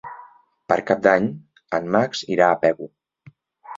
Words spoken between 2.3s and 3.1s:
irà a Pego.